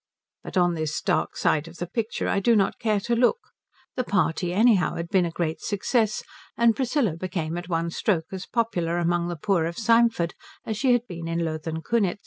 But 0.43 0.57
on 0.57 0.73
this 0.73 0.99
dark 0.99 1.37
side 1.37 1.67
of 1.67 1.77
the 1.77 1.85
picture 1.85 2.27
I 2.27 2.39
do 2.39 2.55
not 2.55 2.79
care 2.79 2.99
to 3.01 3.15
look; 3.15 3.37
the 3.95 4.03
party, 4.03 4.51
anyhow, 4.51 4.95
had 4.95 5.09
been 5.09 5.27
a 5.27 5.29
great 5.29 5.61
success, 5.61 6.23
and 6.57 6.75
Priscilla 6.75 7.15
became 7.17 7.55
at 7.55 7.69
one 7.69 7.91
stroke 7.91 8.25
as 8.31 8.47
popular 8.47 8.97
among 8.97 9.27
the 9.27 9.35
poor 9.35 9.65
of 9.65 9.77
Symford 9.77 10.33
as 10.65 10.75
she 10.75 10.93
had 10.93 11.05
been 11.05 11.27
in 11.27 11.41
Lothen 11.45 11.83
Kunitz. 11.83 12.19